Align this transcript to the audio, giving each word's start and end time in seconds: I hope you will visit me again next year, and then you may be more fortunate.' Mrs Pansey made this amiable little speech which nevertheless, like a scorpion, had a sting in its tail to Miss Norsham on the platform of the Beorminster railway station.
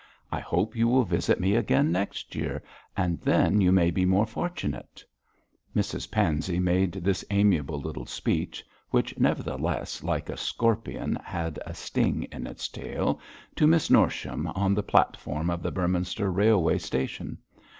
I 0.31 0.39
hope 0.39 0.75
you 0.75 0.87
will 0.87 1.03
visit 1.03 1.39
me 1.39 1.53
again 1.55 1.91
next 1.91 2.33
year, 2.33 2.63
and 2.97 3.21
then 3.21 3.61
you 3.61 3.71
may 3.71 3.91
be 3.91 4.03
more 4.03 4.25
fortunate.' 4.25 5.05
Mrs 5.75 6.09
Pansey 6.09 6.57
made 6.59 6.93
this 6.93 7.23
amiable 7.29 7.79
little 7.79 8.07
speech 8.07 8.65
which 8.89 9.15
nevertheless, 9.19 10.01
like 10.03 10.27
a 10.27 10.37
scorpion, 10.37 11.19
had 11.23 11.59
a 11.67 11.75
sting 11.75 12.23
in 12.31 12.47
its 12.47 12.67
tail 12.67 13.19
to 13.55 13.67
Miss 13.67 13.91
Norsham 13.91 14.47
on 14.55 14.73
the 14.73 14.81
platform 14.81 15.51
of 15.51 15.61
the 15.61 15.71
Beorminster 15.71 16.31
railway 16.33 16.79
station. 16.79 17.37